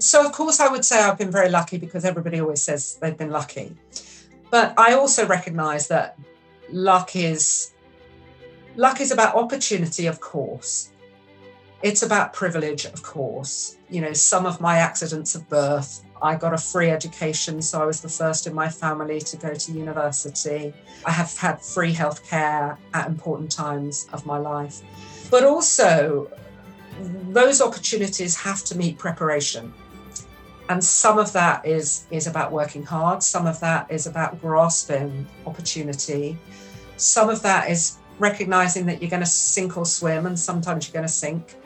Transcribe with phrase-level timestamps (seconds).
[0.00, 3.16] So, of course, I would say I've been very lucky because everybody always says they've
[3.16, 3.76] been lucky.
[4.50, 6.18] But I also recognize that
[6.70, 7.72] luck is
[8.76, 10.90] luck is about opportunity, of course.
[11.82, 13.76] It's about privilege, of course.
[13.90, 17.84] You know, some of my accidents of birth, I got a free education, so I
[17.84, 20.72] was the first in my family to go to university.
[21.04, 24.82] I have had free healthcare at important times of my life.
[25.30, 26.30] But also,
[27.28, 29.72] those opportunities have to meet preparation.
[30.70, 35.26] And some of that is, is about working hard, some of that is about grasping
[35.44, 36.38] opportunity,
[36.96, 40.92] some of that is recognizing that you're going to sink or swim, and sometimes you're
[40.92, 41.56] going to sink,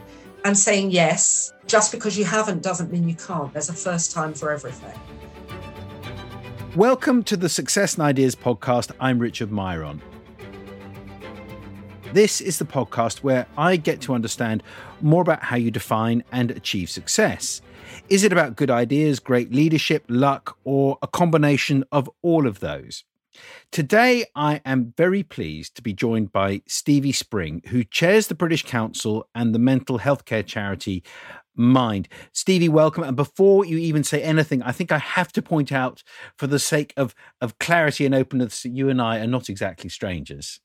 [0.47, 1.53] and saying yes.
[1.67, 3.53] Just because you haven't doesn't mean you can't.
[3.53, 4.99] There's a first time for everything.
[6.75, 8.91] Welcome to the Success and Ideas podcast.
[9.01, 10.01] I'm Richard Miron.
[12.15, 14.63] This is the podcast where I get to understand
[15.03, 17.61] more about how you define and achieve success.
[18.09, 23.05] Is it about good ideas, great leadership, luck, or a combination of all of those?
[23.73, 28.65] Today, I am very pleased to be joined by Stevie Spring, who chairs the British
[28.65, 31.03] Council and the mental healthcare charity
[31.57, 32.09] Mind.
[32.33, 33.05] Stevie, welcome.
[33.05, 36.03] And before you even say anything, I think I have to point out,
[36.37, 39.89] for the sake of, of clarity and openness, that you and I are not exactly
[39.89, 40.61] strangers.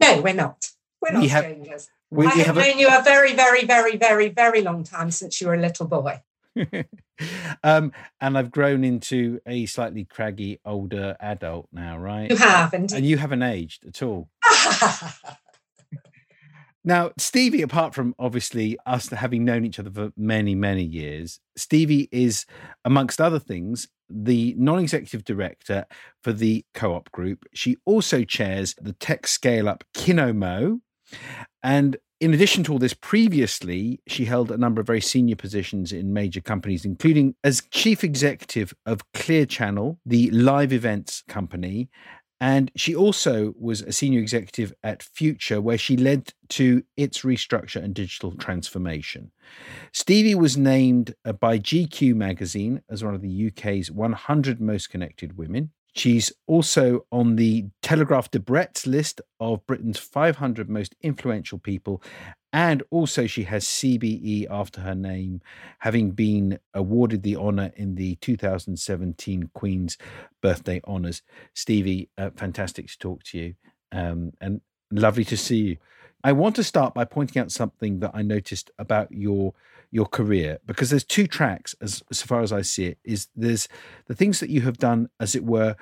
[0.00, 0.70] No, we're not.
[1.00, 1.90] We're not we have, strangers.
[2.10, 4.82] We, I we have, have known a, you a very, very, very, very, very long
[4.82, 6.20] time since you were a little boy.
[7.62, 12.30] um, and I've grown into a slightly craggy older adult now, right?
[12.30, 12.92] You haven't.
[12.92, 14.28] And you haven't aged at all.
[16.84, 22.08] now, Stevie, apart from obviously us having known each other for many, many years, Stevie
[22.12, 22.46] is,
[22.84, 25.86] amongst other things, the non executive director
[26.22, 27.44] for the co op group.
[27.54, 30.80] She also chairs the tech scale up Kinomo.
[31.62, 35.90] And in addition to all this, previously, she held a number of very senior positions
[35.90, 41.88] in major companies, including as chief executive of Clear Channel, the live events company.
[42.40, 47.82] And she also was a senior executive at Future, where she led to its restructure
[47.82, 49.32] and digital transformation.
[49.92, 55.36] Stevie was named uh, by GQ magazine as one of the UK's 100 most connected
[55.36, 55.72] women.
[55.94, 62.02] She's also on the Telegraph de Debrett's list of Britain's 500 most influential people.
[62.54, 65.40] And also, she has CBE after her name,
[65.78, 69.96] having been awarded the honour in the 2017 Queen's
[70.42, 71.22] Birthday Honours.
[71.54, 73.54] Stevie, uh, fantastic to talk to you
[73.92, 74.60] um, and
[74.90, 75.76] lovely to see you.
[76.24, 79.54] I want to start by pointing out something that I noticed about your
[79.90, 83.68] your career because there's two tracks as, as far as I see it is there's
[84.06, 85.76] the things that you have done as it were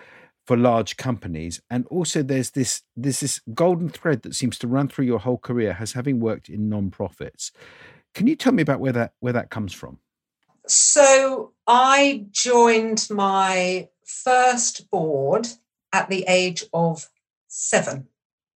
[0.46, 4.88] for large companies and also there's this there's this golden thread that seems to run
[4.88, 7.52] through your whole career as having worked in non-profits.
[8.14, 9.98] Can you tell me about where that where that comes from?
[10.66, 15.46] So I joined my first board
[15.92, 17.08] at the age of
[17.46, 18.08] 7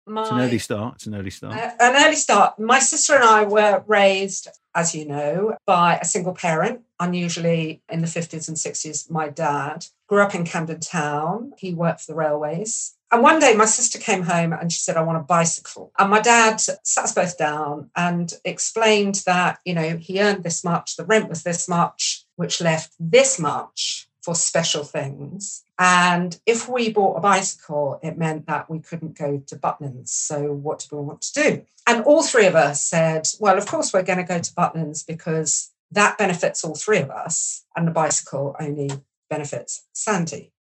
[0.06, 0.94] my, it's an early start.
[0.96, 1.54] It's an early start.
[1.54, 2.58] Uh, an early start.
[2.58, 6.82] My sister and I were raised, as you know, by a single parent.
[7.00, 11.52] Unusually in the 50s and 60s, my dad grew up in Camden Town.
[11.58, 12.94] He worked for the railways.
[13.10, 15.92] And one day my sister came home and she said, I want a bicycle.
[15.98, 20.64] And my dad sat us both down and explained that, you know, he earned this
[20.64, 25.62] much, the rent was this much, which left this much for special things.
[25.78, 30.08] And if we bought a bicycle, it meant that we couldn't go to Butlins.
[30.08, 31.62] So, what do we want to do?
[31.86, 35.06] And all three of us said, Well, of course, we're going to go to Butlins
[35.06, 37.64] because that benefits all three of us.
[37.76, 38.90] And the bicycle only
[39.28, 40.52] benefits Sandy.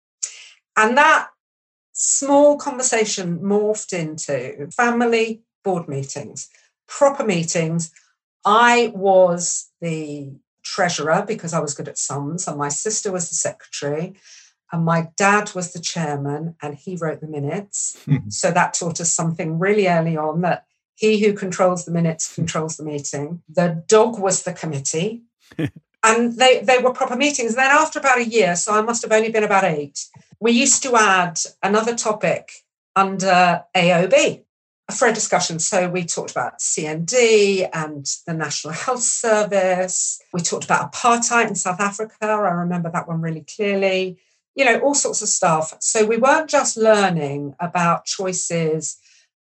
[0.76, 1.28] And that
[1.92, 6.48] small conversation morphed into family board meetings,
[6.88, 7.92] proper meetings.
[8.44, 13.34] I was the treasurer because I was good at sums, and my sister was the
[13.34, 14.14] secretary,
[14.72, 17.98] and my dad was the chairman, and he wrote the minutes.
[18.04, 18.28] Hmm.
[18.28, 22.76] so that taught us something really early on that he who controls the minutes controls
[22.76, 23.42] the meeting.
[23.48, 25.22] The dog was the committee.
[26.02, 27.54] and they, they were proper meetings.
[27.54, 30.06] Then after about a year, so I must have only been about eight,
[30.40, 32.52] we used to add another topic
[32.94, 34.44] under AOB
[34.90, 35.58] for a discussion.
[35.58, 40.20] So we talked about CND and the National Health Service.
[40.32, 42.16] We talked about apartheid in South Africa.
[42.22, 44.18] I remember that one really clearly.
[44.54, 45.74] You know, all sorts of stuff.
[45.80, 48.98] So we weren't just learning about choices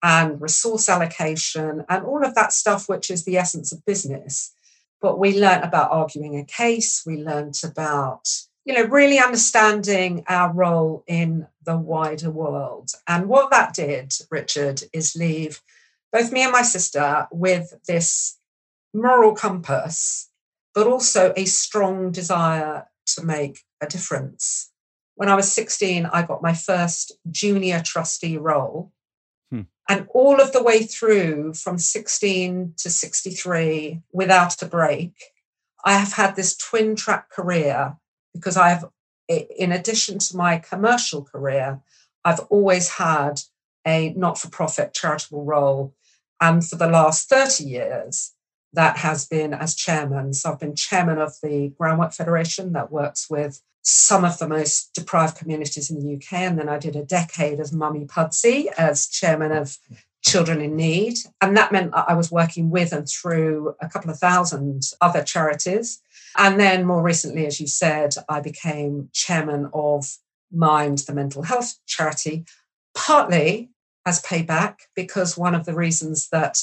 [0.02, 4.54] and resource allocation and all of that stuff, which is the essence of business.
[5.00, 7.02] But we learned about arguing a case.
[7.04, 8.28] We learned about
[8.64, 12.90] you know, really understanding our role in the wider world.
[13.06, 15.60] And what that did, Richard, is leave
[16.12, 18.38] both me and my sister with this
[18.94, 20.30] moral compass
[20.74, 24.72] but also a strong desire to make a difference.
[25.14, 28.92] When I was 16, I got my first junior trustee role.
[29.50, 29.62] Hmm.
[29.88, 35.12] And all of the way through from 16 to 63, without a break,
[35.84, 37.96] I have had this twin track career
[38.34, 38.84] because I've,
[39.28, 41.80] in addition to my commercial career,
[42.24, 43.40] I've always had
[43.86, 45.94] a not for profit charitable role.
[46.40, 48.32] And for the last 30 years,
[48.72, 50.34] that has been as chairman.
[50.34, 54.92] So I've been chairman of the Groundwork Federation that works with some of the most
[54.94, 56.32] deprived communities in the UK.
[56.40, 59.78] And then I did a decade as Mummy Pudsey as chairman of
[60.22, 61.18] Children in Need.
[61.40, 66.00] And that meant I was working with and through a couple of thousand other charities.
[66.36, 70.16] And then more recently, as you said, I became chairman of
[70.52, 72.44] Mind, the mental health charity,
[72.94, 73.70] partly
[74.06, 76.62] as payback, because one of the reasons that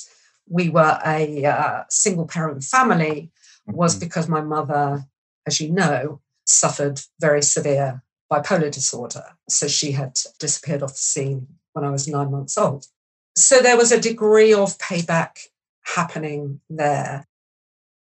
[0.49, 3.31] we were a uh, single parent family
[3.67, 4.05] was mm-hmm.
[4.05, 5.05] because my mother,
[5.45, 9.23] as you know, suffered very severe bipolar disorder.
[9.49, 12.87] So she had disappeared off the scene when I was nine months old.
[13.35, 15.47] So there was a degree of payback
[15.83, 17.27] happening there.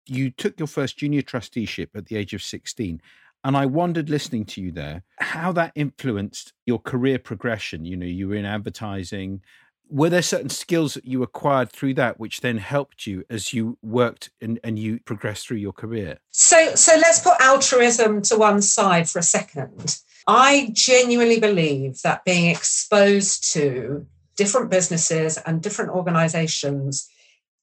[0.08, 3.00] You took your first junior trusteeship at the age of 16.
[3.44, 7.85] And I wondered listening to you there how that influenced your career progression.
[7.85, 9.43] You know, you were in advertising,
[9.88, 13.79] were there certain skills that you acquired through that which then helped you as you
[13.82, 18.61] worked and, and you progressed through your career so so let's put altruism to one
[18.61, 24.06] side for a second i genuinely believe that being exposed to
[24.37, 27.08] different businesses and different organizations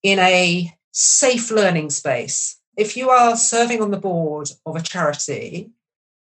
[0.01, 2.61] in a safe learning space.
[2.77, 5.73] If you are serving on the board of a charity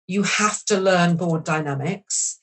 [0.06, 2.40] you have to learn board dynamics.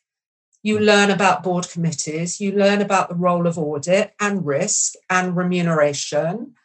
[0.62, 0.84] You hmm.
[0.84, 6.56] learn about board committees, you learn about the role of audit and risk and remuneration.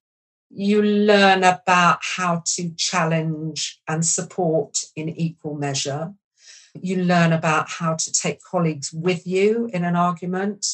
[0.51, 6.15] You learn about how to challenge and support in equal measure.
[6.81, 10.67] You learn about how to take colleagues with you in an argument,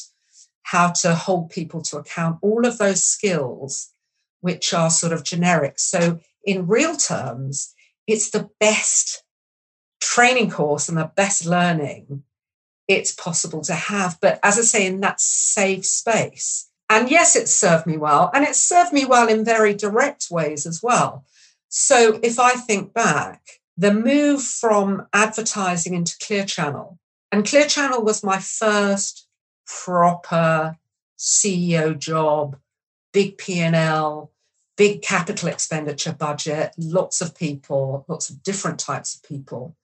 [0.63, 3.91] how to hold people to account, all of those skills,
[4.45, 5.79] which are sort of generic.
[5.79, 7.73] So, in real terms,
[8.05, 9.23] it's the best
[9.99, 12.21] training course and the best learning
[12.87, 14.19] it's possible to have.
[14.21, 16.69] But as I say, in that safe space.
[16.91, 18.29] And yes, it served me well.
[18.35, 21.25] And it served me well in very direct ways as well.
[21.67, 23.41] So if I think back,
[23.75, 26.99] the move from advertising into Clear Channel,
[27.31, 29.27] and Clear Channel was my first
[29.65, 30.77] proper
[31.17, 32.57] CEO job,
[33.11, 34.31] big P&L,
[34.77, 39.75] big capital expenditure budget, lots of people, lots of different types of people.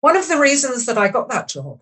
[0.00, 1.80] One of the reasons that I got that job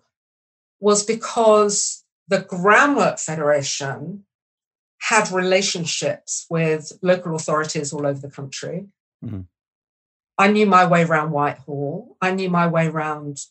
[0.79, 4.25] was because the Groundwork Federation
[4.99, 8.87] had relationships with local authorities all over the country.
[9.23, 9.41] Mm-hmm.
[10.37, 12.17] I knew my way around Whitehall.
[12.21, 13.45] I knew my way around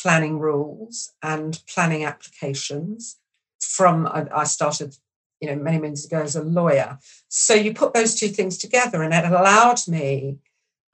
[0.00, 3.16] planning rules and planning applications.
[3.60, 4.96] From I started,
[5.44, 6.98] you know, many moons ago as a lawyer.
[7.28, 10.38] So you put those two things together, and it allowed me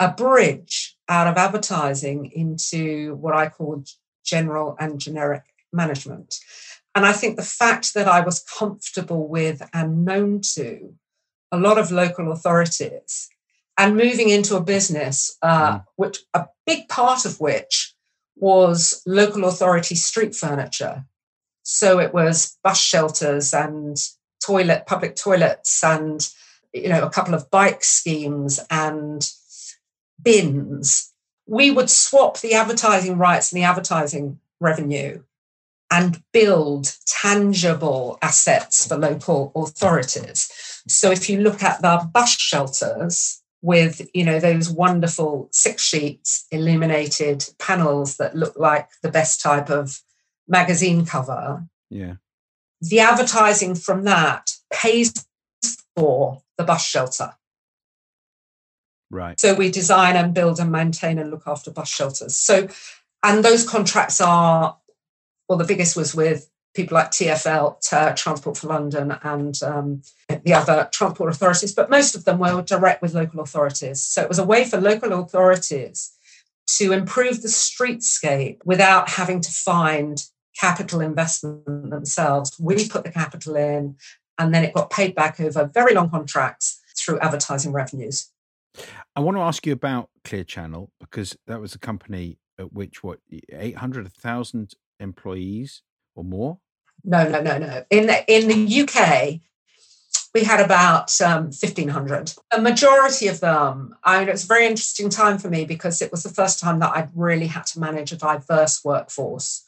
[0.00, 3.84] a bridge out of advertising into what I call
[4.24, 6.36] general and generic management.
[6.96, 10.94] And I think the fact that I was comfortable with and known to
[11.52, 13.28] a lot of local authorities
[13.78, 15.84] and moving into a business, uh, mm.
[15.94, 17.94] which a big part of which
[18.34, 21.04] was local authority street furniture.
[21.62, 23.96] So it was bus shelters and
[24.44, 26.28] toilet, public toilets, and
[26.72, 29.28] you know a couple of bike schemes and
[30.22, 31.12] bins.
[31.46, 35.22] We would swap the advertising rights and the advertising revenue
[35.90, 40.82] and build tangible assets for local authorities.
[40.86, 46.46] So if you look at the bus shelters with, you know, those wonderful six sheets
[46.50, 50.00] illuminated panels that look like the best type of
[50.48, 51.64] magazine cover.
[51.90, 52.14] Yeah.
[52.80, 55.12] The advertising from that pays
[55.96, 57.34] for the bus shelter.
[59.10, 59.38] Right.
[59.40, 62.36] So we design and build and maintain and look after bus shelters.
[62.36, 62.68] So
[63.22, 64.76] and those contracts are
[65.48, 70.88] well, the biggest was with people like TFL, Transport for London, and um, the other
[70.92, 74.00] transport authorities, but most of them were direct with local authorities.
[74.00, 76.12] So it was a way for local authorities
[76.78, 80.24] to improve the streetscape without having to find
[80.60, 82.58] capital investment themselves.
[82.60, 83.96] We put the capital in,
[84.38, 88.30] and then it got paid back over very long contracts through advertising revenues.
[89.16, 93.02] I want to ask you about Clear Channel because that was a company at which
[93.02, 93.18] what
[93.52, 95.82] 800 1000 employees
[96.14, 96.58] or more?
[97.02, 97.84] No, no, no, no.
[97.88, 99.40] In the, in the UK,
[100.34, 102.34] we had about um, 1,500.
[102.52, 106.02] A majority of them, I mean, it was a very interesting time for me because
[106.02, 109.64] it was the first time that I'd really had to manage a diverse workforce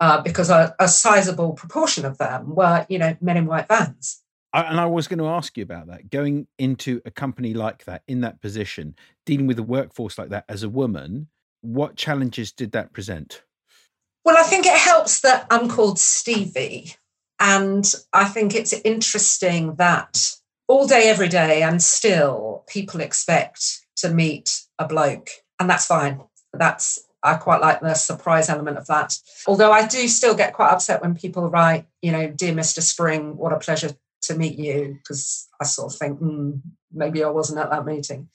[0.00, 4.22] uh, because a, a sizable proportion of them were, you know, men in white vans.
[4.54, 6.10] And I was going to ask you about that.
[6.10, 10.44] Going into a company like that, in that position, dealing with a workforce like that
[10.48, 11.28] as a woman,
[11.60, 13.42] what challenges did that present?
[14.24, 16.94] Well, I think it helps that I'm called Stevie.
[17.40, 20.32] And I think it's interesting that
[20.66, 25.30] all day, every day, and still people expect to meet a bloke.
[25.60, 26.22] And that's fine.
[26.52, 29.16] That's I quite like the surprise element of that.
[29.46, 32.80] Although I do still get quite upset when people write, you know, dear Mr.
[32.80, 33.90] Spring, what a pleasure
[34.22, 36.60] to meet you, because I sort of think, mm,
[36.92, 38.28] maybe I wasn't at that meeting.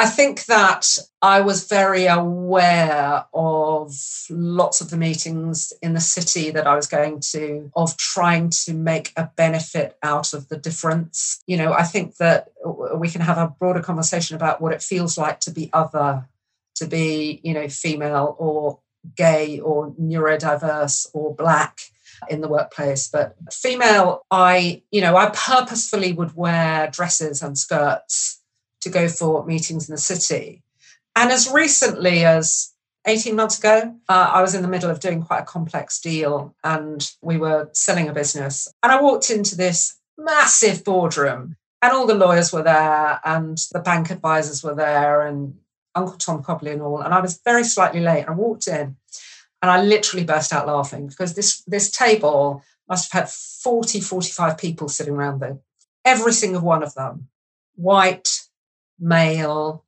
[0.00, 3.92] I think that I was very aware of
[4.30, 8.72] lots of the meetings in the city that I was going to, of trying to
[8.72, 11.42] make a benefit out of the difference.
[11.46, 12.48] You know, I think that
[12.94, 16.26] we can have a broader conversation about what it feels like to be other,
[16.76, 18.80] to be, you know, female or
[19.16, 21.80] gay or neurodiverse or black
[22.28, 28.40] in the workplace but female i you know i purposefully would wear dresses and skirts
[28.80, 30.62] to go for meetings in the city.
[31.14, 32.72] And as recently as
[33.06, 36.54] 18 months ago, uh, I was in the middle of doing quite a complex deal
[36.64, 38.68] and we were selling a business.
[38.82, 43.80] And I walked into this massive boardroom and all the lawyers were there and the
[43.80, 45.54] bank advisors were there and
[45.94, 47.00] Uncle Tom Cobley and all.
[47.00, 48.26] And I was very slightly late.
[48.28, 48.96] I walked in
[49.62, 54.58] and I literally burst out laughing because this, this table must have had 40, 45
[54.58, 55.58] people sitting around there.
[56.04, 57.28] Every single one of them,
[57.74, 58.40] white,
[58.98, 59.84] male,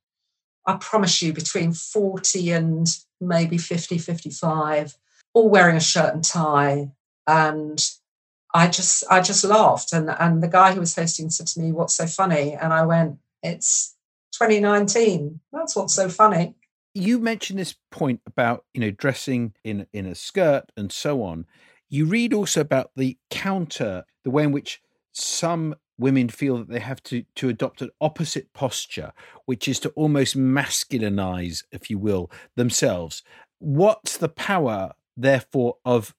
[0.66, 2.86] I promise you, between 40 and
[3.20, 4.96] maybe 50, 55,
[5.34, 6.90] all wearing a shirt and tie.
[7.26, 7.82] And
[8.54, 9.92] I just I just laughed.
[9.92, 12.54] And, and the guy who was hosting said to me, What's so funny?
[12.54, 13.91] And I went, It's
[14.32, 15.40] 2019.
[15.52, 16.54] That's what's so funny.
[16.94, 21.46] You mentioned this point about, you know, dressing in in a skirt and so on.
[21.88, 24.80] You read also about the counter, the way in which
[25.12, 29.12] some women feel that they have to to adopt an opposite posture,
[29.46, 33.22] which is to almost masculinize, if you will, themselves.
[33.58, 36.14] What's the power, therefore, of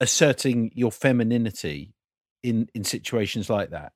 [0.00, 1.94] asserting your femininity
[2.42, 3.92] in in situations like that?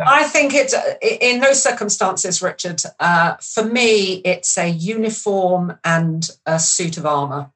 [0.00, 2.82] I think it's in those circumstances, Richard.
[3.00, 7.50] Uh, for me, it's a uniform and a suit of armor.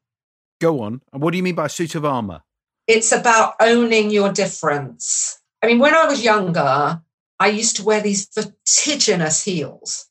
[0.60, 1.02] Go on.
[1.12, 2.42] And what do you mean by suit of armor?
[2.88, 5.40] It's about owning your difference.
[5.62, 7.00] I mean, when I was younger,
[7.38, 10.08] I used to wear these vertiginous heels.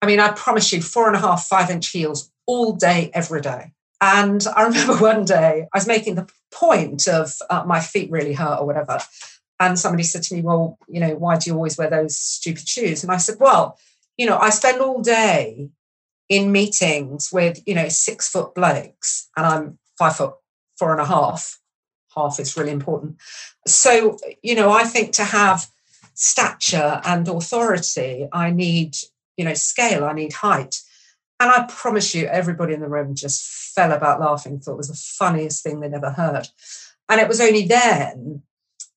[0.00, 3.40] I mean, I promise you, four and a half, five inch heels all day, every
[3.40, 3.72] day.
[4.00, 8.34] And I remember one day I was making the point of uh, my feet really
[8.34, 9.00] hurt or whatever.
[9.58, 12.68] And somebody said to me, Well, you know, why do you always wear those stupid
[12.68, 13.02] shoes?
[13.02, 13.78] And I said, Well,
[14.16, 15.70] you know, I spend all day
[16.28, 20.34] in meetings with, you know, six foot blokes and I'm five foot
[20.76, 21.58] four and a half
[22.16, 23.16] half is really important.
[23.66, 25.68] So, you know, I think to have
[26.14, 28.96] stature and authority, I need,
[29.36, 30.80] you know, scale, I need height.
[31.38, 34.88] And I promise you, everybody in the room just fell about laughing, thought it was
[34.88, 36.48] the funniest thing they'd ever heard.
[37.08, 38.42] And it was only then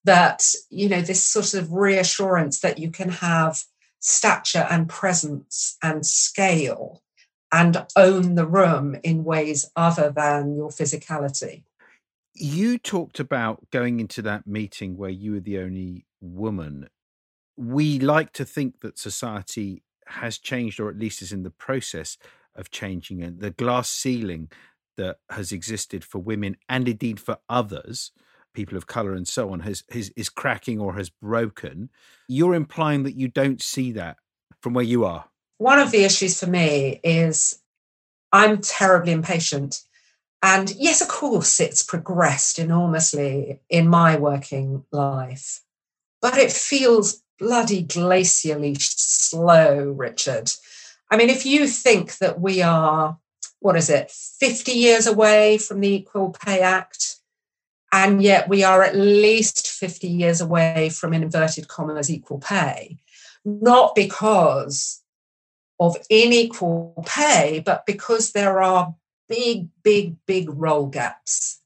[0.06, 3.64] that, you know, this sort of reassurance that you can have
[4.00, 7.02] stature and presence and scale
[7.52, 11.64] and own the room in ways other than your physicality
[12.40, 16.90] you talked about going into that meeting where you were the only woman.
[17.58, 22.18] We like to think that society has changed, or at least is in the process
[22.56, 23.22] of changing.
[23.22, 24.50] And the glass ceiling
[24.98, 28.12] that has existed for women and indeed for others,
[28.54, 31.90] people of color and so on, has, has is cracking or has broken.
[32.28, 34.18] You're implying that you don't see that
[34.62, 35.26] from where you are.
[35.58, 37.60] One of the issues for me is
[38.32, 39.82] I'm terribly impatient
[40.42, 45.62] and yes, of course, it's progressed enormously in my working life,
[46.22, 50.52] but it feels bloody glacially slow, Richard.
[51.12, 53.18] I mean, if you think that we are,
[53.60, 57.18] what is it, 50 years away from the Equal Pay Act,
[57.92, 62.98] and yet we are at least 50 years away from, in inverted commas, equal pay,
[63.44, 65.02] not because
[65.80, 68.96] of unequal pay, but because there are
[69.28, 71.62] big, big, big role gaps.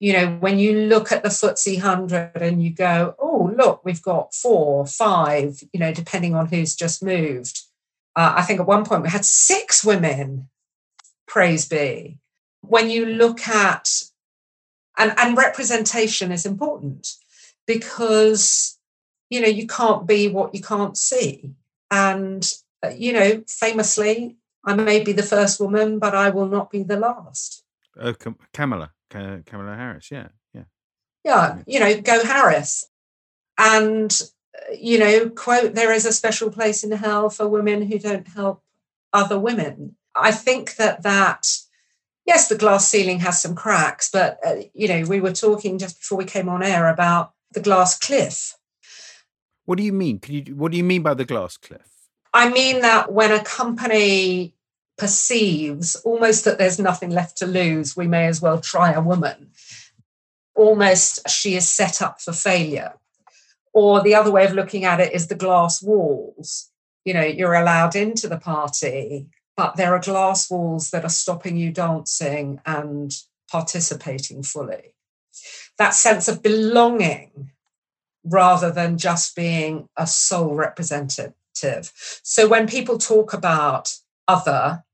[0.00, 4.02] You know, when you look at the FTSE 100 and you go, oh, look, we've
[4.02, 7.62] got four, five, you know, depending on who's just moved.
[8.14, 10.48] Uh, I think at one point we had six women,
[11.26, 12.18] praise be.
[12.60, 14.02] When you look at,
[14.98, 17.14] and, and representation is important
[17.66, 18.78] because
[19.34, 21.50] you know, you can't be what you can't see.
[21.90, 22.48] And,
[22.84, 26.82] uh, you know, famously, I may be the first woman, but I will not be
[26.82, 27.64] the last.
[27.98, 28.14] Oh,
[28.52, 30.10] Kamala, Kamala Harris.
[30.10, 30.64] Yeah, yeah.
[31.24, 32.88] Yeah, you know, go Harris.
[33.58, 34.16] And,
[34.56, 38.28] uh, you know, quote, there is a special place in hell for women who don't
[38.28, 38.62] help
[39.12, 39.96] other women.
[40.14, 41.48] I think that that,
[42.26, 46.00] yes, the glass ceiling has some cracks, but, uh, you know, we were talking just
[46.00, 48.56] before we came on air about the glass cliff.
[49.64, 50.18] What do you mean?
[50.18, 51.88] Can you, what do you mean by the glass cliff?
[52.32, 54.54] I mean that when a company
[54.98, 59.50] perceives almost that there's nothing left to lose, we may as well try a woman.
[60.54, 62.94] Almost she is set up for failure.
[63.72, 66.70] Or the other way of looking at it is the glass walls.
[67.04, 69.26] You know, you're allowed into the party,
[69.56, 73.12] but there are glass walls that are stopping you dancing and
[73.50, 74.94] participating fully.
[75.78, 77.50] That sense of belonging
[78.24, 83.92] rather than just being a sole representative so when people talk about
[84.26, 84.84] other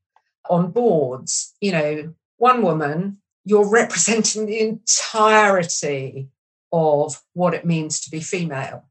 [0.49, 6.29] on boards, you know, one woman, you're representing the entirety
[6.71, 8.85] of what it means to be female.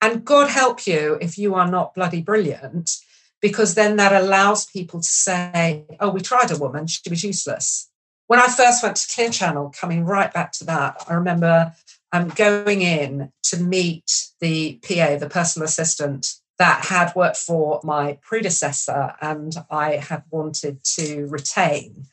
[0.00, 2.90] And God help you if you are not bloody brilliant,
[3.40, 7.88] because then that allows people to say, oh, we tried a woman, she was useless.
[8.26, 11.72] When I first went to Clear Channel, coming right back to that, I remember
[12.12, 18.18] um, going in to meet the PA, the personal assistant that had worked for my
[18.20, 22.06] predecessor and I had wanted to retain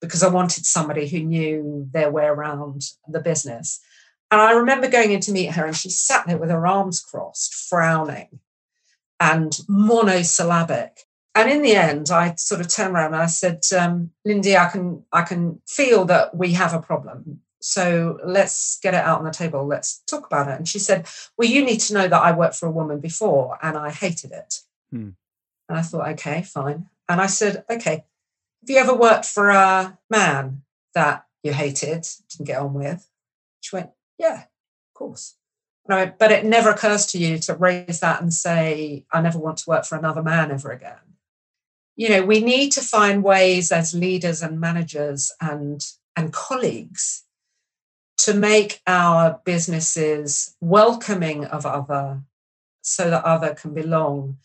[0.00, 3.80] because I wanted somebody who knew their way around the business.
[4.30, 7.00] And I remember going in to meet her, and she sat there with her arms
[7.00, 8.40] crossed, frowning
[9.20, 11.00] and monosyllabic.
[11.34, 14.68] And in the end, I sort of turned around and I said, um, Lindy, I
[14.68, 17.40] can I can feel that we have a problem.
[17.60, 19.66] So let's get it out on the table.
[19.66, 20.56] Let's talk about it.
[20.56, 23.58] And she said, Well, you need to know that I worked for a woman before
[23.62, 24.60] and I hated it.
[24.90, 25.10] Hmm.
[25.68, 26.86] And I thought, okay, fine.
[27.08, 28.04] And I said, okay,
[28.60, 30.62] have you ever worked for a man
[30.94, 33.08] that you hated, didn't get on with?
[33.60, 35.36] She went, yeah, of course.
[35.88, 39.58] Went, but it never occurs to you to raise that and say, I never want
[39.58, 40.98] to work for another man ever again.
[41.96, 47.24] You know, we need to find ways as leaders and managers and and colleagues
[48.18, 52.22] to make our businesses welcoming of other
[52.82, 54.38] so that other can belong.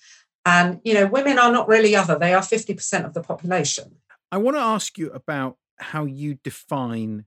[0.46, 3.96] And, you know, women are not really other, they are 50% of the population.
[4.32, 7.26] I want to ask you about how you define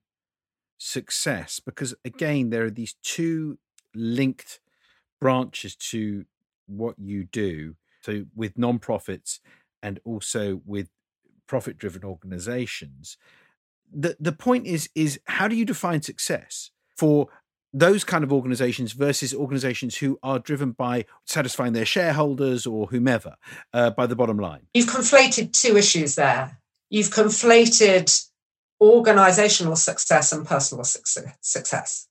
[0.79, 3.59] success, because again, there are these two
[3.96, 4.61] linked
[5.20, 6.24] branches to
[6.66, 7.76] what you do.
[8.02, 9.40] So, with nonprofits
[9.82, 10.88] and also with
[11.46, 13.16] profit driven organizations
[13.92, 17.28] the the point is is how do you define success for
[17.72, 23.37] those kind of organizations versus organizations who are driven by satisfying their shareholders or whomever
[23.74, 26.59] uh, by the bottom line you've conflated two issues there
[26.90, 28.24] you've conflated
[28.80, 32.09] organizational success and personal success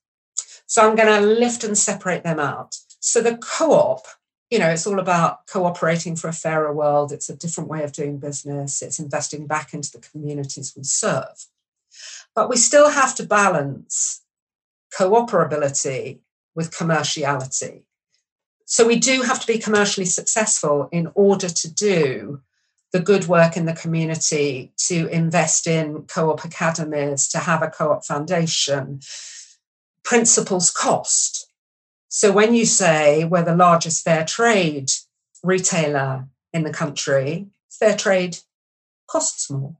[0.66, 4.06] so i'm going to lift and separate them out so the co-op
[4.50, 7.92] you know it's all about cooperating for a fairer world it's a different way of
[7.92, 11.46] doing business it's investing back into the communities we serve
[12.34, 14.22] but we still have to balance
[14.96, 16.20] cooperability
[16.54, 17.82] with commerciality.
[18.64, 22.40] So we do have to be commercially successful in order to do
[22.92, 27.70] the good work in the community, to invest in co op academies, to have a
[27.70, 29.00] co op foundation.
[30.06, 31.50] Principles cost.
[32.08, 34.90] So when you say we're the largest fair trade
[35.42, 38.38] retailer in the country, fair trade
[39.06, 39.76] costs more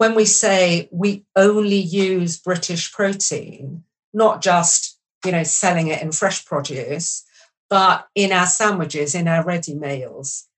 [0.00, 3.84] when we say we only use British protein,
[4.14, 7.22] not just you know selling it in fresh produce,
[7.68, 10.48] but in our sandwiches, in our ready meals,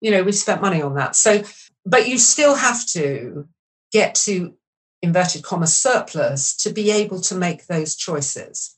[0.00, 1.14] you know, we've spent money on that.
[1.14, 1.44] So,
[1.86, 3.46] but you still have to
[3.92, 4.54] get to
[5.02, 8.76] inverted commas surplus to be able to make those choices.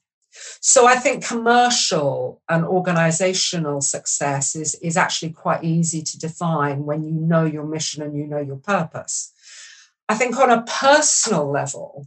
[0.61, 7.05] So I think commercial and organizational success is, is actually quite easy to define when
[7.05, 9.33] you know your mission and you know your purpose.
[10.09, 12.07] I think on a personal level,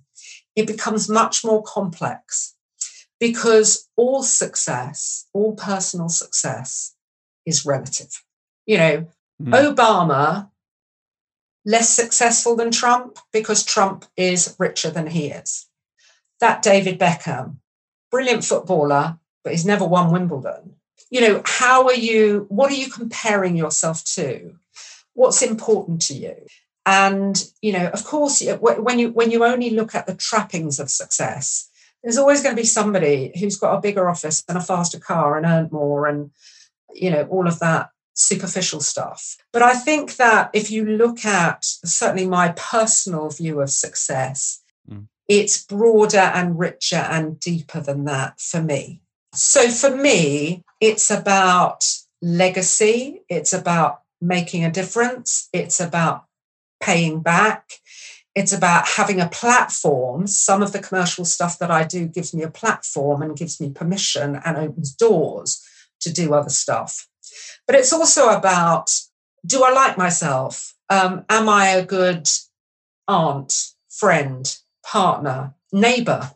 [0.56, 2.56] it becomes much more complex
[3.20, 6.96] because all success, all personal success
[7.46, 8.24] is relative.
[8.66, 9.08] You know,
[9.42, 9.76] mm.
[9.76, 10.50] Obama,
[11.66, 15.68] less successful than Trump because Trump is richer than he is.
[16.40, 17.58] That David Beckham,
[18.12, 20.76] brilliant footballer, but he's never won Wimbledon.
[21.10, 24.56] You know, how are you, what are you comparing yourself to?
[25.14, 26.36] What's important to you?
[26.86, 30.90] and you know of course when you when you only look at the trappings of
[30.90, 31.70] success
[32.04, 35.38] there's always going to be somebody who's got a bigger office and a faster car
[35.38, 36.30] and earned more and
[36.94, 41.64] you know all of that superficial stuff but i think that if you look at
[41.64, 45.06] certainly my personal view of success mm.
[45.28, 49.02] it's broader and richer and deeper than that for me
[49.34, 51.86] so for me it's about
[52.22, 56.26] legacy it's about making a difference it's about
[56.80, 57.74] paying back
[58.36, 60.28] it's about having a platform.
[60.28, 63.70] Some of the commercial stuff that I do gives me a platform and gives me
[63.70, 65.64] permission and opens doors
[66.02, 67.08] to do other stuff.
[67.68, 68.92] But it's also about
[69.46, 70.74] do I like myself?
[70.90, 72.28] Um, am I a good
[73.08, 73.54] aunt,
[73.90, 76.32] friend, partner, neighbor?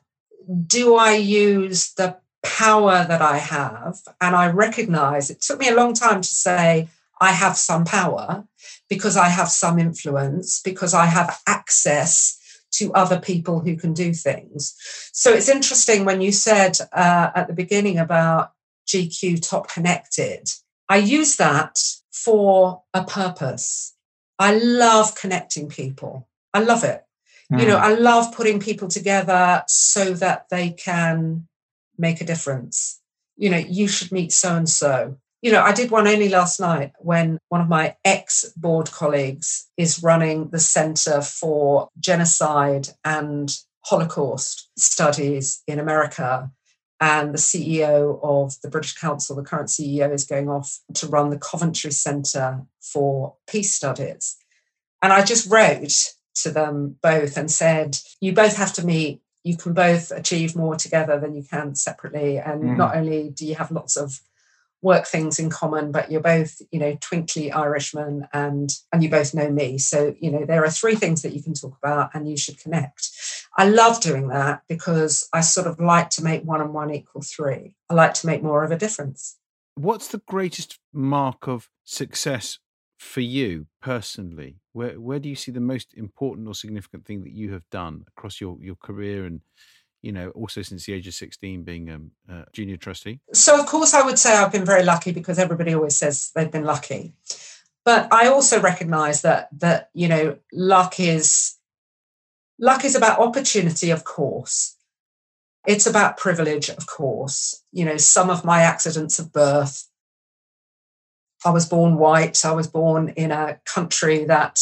[0.67, 3.99] Do I use the power that I have?
[4.21, 6.89] And I recognize it took me a long time to say,
[7.21, 8.45] I have some power
[8.89, 12.37] because I have some influence, because I have access
[12.71, 14.75] to other people who can do things.
[15.11, 18.53] So it's interesting when you said uh, at the beginning about
[18.87, 20.49] GQ Top Connected,
[20.89, 21.79] I use that
[22.11, 23.95] for a purpose.
[24.37, 26.27] I love connecting people.
[26.53, 27.03] I love it.
[27.51, 27.61] Mm.
[27.61, 27.85] You know, hmm.
[27.85, 31.47] I love putting people together so that they can
[31.97, 32.99] make a difference.
[33.37, 36.59] You know, you should meet so and so you know, I did one only last
[36.59, 43.49] night when one of my ex board colleagues is running the Center for Genocide and
[43.85, 46.51] Holocaust Studies in America.
[47.01, 51.29] And the CEO of the British Council, the current CEO, is going off to run
[51.29, 54.35] the Coventry Center for Peace Studies.
[55.01, 59.21] And I just wrote to them both and said, You both have to meet.
[59.43, 62.37] You can both achieve more together than you can separately.
[62.37, 62.77] And mm.
[62.77, 64.19] not only do you have lots of
[64.81, 69.33] work things in common but you're both you know twinkly irishmen and and you both
[69.33, 72.29] know me so you know there are three things that you can talk about and
[72.29, 73.09] you should connect
[73.59, 77.21] i love doing that because i sort of like to make one and one equal
[77.21, 79.37] three i like to make more of a difference
[79.75, 82.59] what's the greatest mark of success
[82.97, 87.31] for you personally where where do you see the most important or significant thing that
[87.31, 89.41] you have done across your your career and
[90.01, 93.19] you know, also since the age of 16 being um, a junior trustee?
[93.33, 96.51] So, of course, I would say I've been very lucky because everybody always says they've
[96.51, 97.13] been lucky.
[97.85, 101.55] But I also recognize that, that you know, luck is
[102.59, 104.75] luck is about opportunity, of course.
[105.67, 107.63] It's about privilege, of course.
[107.71, 109.87] You know, some of my accidents of birth,
[111.45, 112.43] I was born white.
[112.45, 114.61] I was born in a country that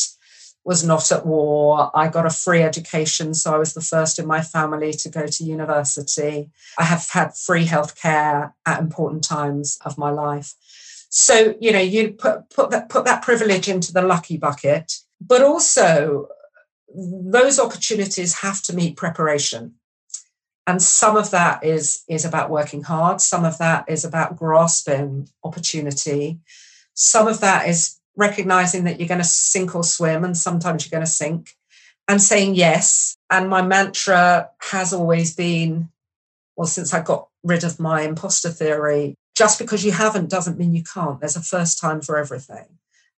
[0.64, 1.92] was not at war.
[1.96, 5.26] I got a free education, so I was the first in my family to go
[5.26, 6.50] to university.
[6.78, 10.54] I have had free healthcare at important times of my life.
[11.10, 15.42] So, you know, you put, put that put that privilege into the lucky bucket, but
[15.42, 16.28] also
[16.94, 19.76] those opportunities have to meet preparation.
[20.66, 25.30] And some of that is, is about working hard, some of that is about grasping
[25.44, 26.40] opportunity,
[26.94, 30.98] some of that is recognizing that you're going to sink or swim, and sometimes you're
[30.98, 31.56] going to sink,
[32.08, 33.16] and saying yes.
[33.30, 35.90] And my mantra has always been
[36.58, 40.74] well, since I got rid of my imposter theory, just because you haven't doesn't mean
[40.74, 41.20] you can't.
[41.20, 42.66] There's a first time for everything.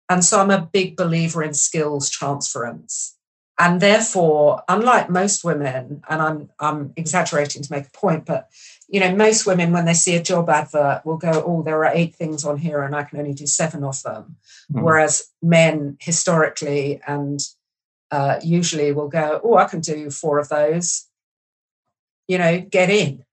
[0.10, 3.15] And so I'm a big believer in skills transference.
[3.62, 8.50] And therefore, unlike most women, and I'm, I'm exaggerating to make a point, but
[8.88, 11.91] you know, most women, when they see a job advert, will go, Oh, there are
[11.93, 14.38] eight things on here, and I can only do seven of them.
[14.72, 14.82] Mm.
[14.82, 17.41] Whereas men historically and
[18.12, 21.08] uh, usually will go, Oh, I can do four of those.
[22.30, 23.26] You know, get in.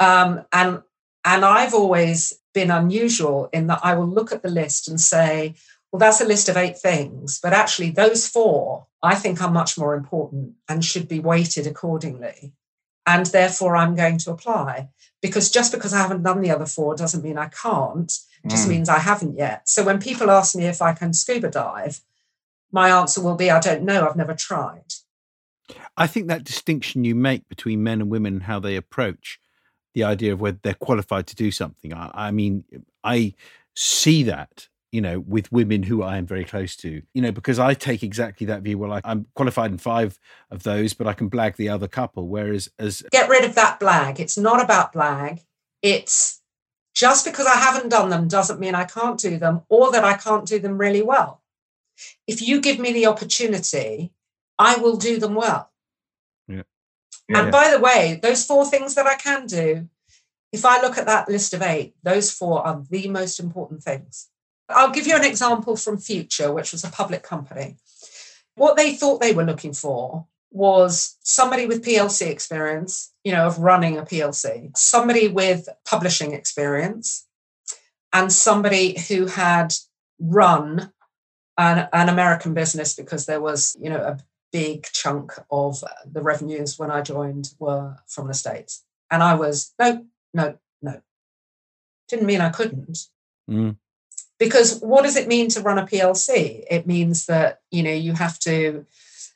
[0.00, 0.82] Um, and
[1.24, 5.54] and I've always been unusual in that I will look at the list and say,
[5.92, 9.76] well, that's a list of eight things, but actually, those four I think are much
[9.76, 12.54] more important and should be weighted accordingly
[13.06, 14.88] and therefore I'm going to apply.
[15.20, 18.12] Because just because I haven't done the other four doesn't mean I can't,
[18.48, 18.70] just mm.
[18.70, 19.68] means I haven't yet.
[19.68, 22.00] So when people ask me if I can scuba dive,
[22.72, 24.94] my answer will be I don't know, I've never tried.
[25.96, 29.38] I think that distinction you make between men and women and how they approach
[29.94, 32.64] the idea of whether they're qualified to do something, I, I mean,
[33.04, 33.34] I
[33.74, 37.58] see that you know, with women who I am very close to, you know, because
[37.58, 38.76] I take exactly that view.
[38.76, 42.28] Well, I, am qualified in five of those, but I can blag the other couple.
[42.28, 44.20] Whereas, as get rid of that blag.
[44.20, 45.40] It's not about blag.
[45.80, 46.42] It's
[46.94, 50.14] just because I haven't done them doesn't mean I can't do them or that I
[50.14, 51.42] can't do them really well.
[52.26, 54.12] If you give me the opportunity,
[54.58, 55.70] I will do them well.
[56.46, 56.62] Yeah.
[57.28, 57.50] yeah and yeah.
[57.50, 59.88] by the way, those four things that I can do,
[60.52, 64.28] if I look at that list of eight, those four are the most important things.
[64.68, 67.76] I'll give you an example from Future, which was a public company.
[68.54, 73.58] What they thought they were looking for was somebody with PLC experience, you know, of
[73.58, 77.26] running a PLC, somebody with publishing experience,
[78.12, 79.72] and somebody who had
[80.20, 80.92] run
[81.56, 84.18] an, an American business because there was, you know, a
[84.52, 88.84] big chunk of the revenues when I joined were from the States.
[89.10, 91.00] And I was, no, no, no.
[92.08, 93.08] Didn't mean I couldn't.
[93.50, 93.76] Mm.
[94.42, 96.64] Because what does it mean to run a PLC?
[96.68, 98.84] It means that, you know, you have to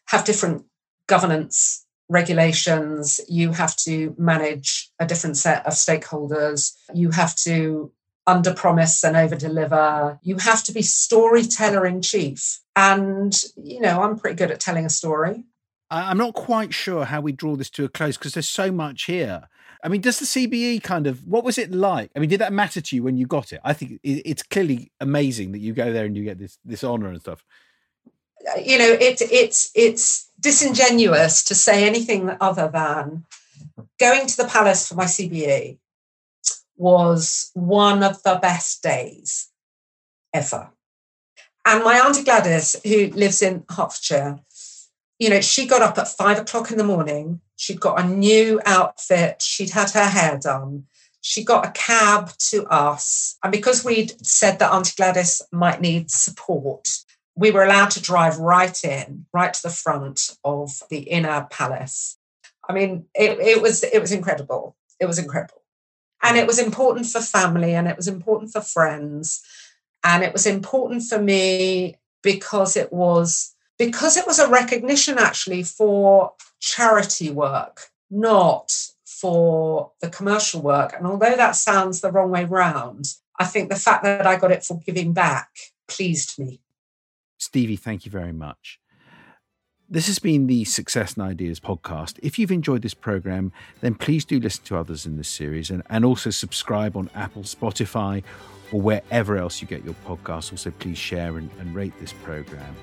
[0.06, 0.64] have different
[1.06, 7.92] governance regulations, you have to manage a different set of stakeholders, you have to
[8.26, 10.18] under promise and over deliver.
[10.24, 12.58] You have to be storyteller in chief.
[12.74, 15.44] And, you know, I'm pretty good at telling a story.
[15.88, 19.04] I'm not quite sure how we draw this to a close because there's so much
[19.04, 19.44] here.
[19.82, 22.10] I mean, does the CBE kind of what was it like?
[22.16, 23.60] I mean, did that matter to you when you got it?
[23.64, 27.08] I think it's clearly amazing that you go there and you get this this honor
[27.08, 27.44] and stuff.
[28.46, 33.24] Uh, you know, it's it's it's disingenuous to say anything other than
[33.98, 35.78] going to the palace for my CBE
[36.76, 39.48] was one of the best days
[40.32, 40.70] ever.
[41.64, 44.38] And my auntie Gladys, who lives in Hertfordshire,
[45.18, 47.40] you know, she got up at five o'clock in the morning.
[47.56, 49.42] She'd got a new outfit.
[49.42, 50.84] She'd had her hair done.
[51.22, 53.36] She got a cab to us.
[53.42, 56.88] And because we'd said that Auntie Gladys might need support,
[57.34, 62.16] we were allowed to drive right in, right to the front of the inner palace.
[62.68, 64.76] I mean, it, it was it was incredible.
[65.00, 65.62] It was incredible.
[66.22, 69.42] And it was important for family and it was important for friends.
[70.02, 75.62] And it was important for me because it was because it was a recognition actually
[75.62, 78.72] for charity work, not
[79.04, 80.94] for the commercial work.
[80.96, 83.06] And although that sounds the wrong way round,
[83.38, 85.50] I think the fact that I got it for giving back
[85.88, 86.60] pleased me.
[87.38, 88.80] Stevie, thank you very much.
[89.88, 92.18] This has been the Success and Ideas podcast.
[92.20, 95.82] If you've enjoyed this program, then please do listen to others in this series and,
[95.88, 98.24] and also subscribe on Apple, Spotify,
[98.72, 100.50] or wherever else you get your podcasts.
[100.50, 102.74] Also, please share and, and rate this program.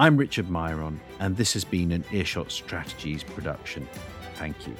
[0.00, 3.86] I'm Richard Miron, and this has been an Earshot Strategies production.
[4.36, 4.74] Thank you.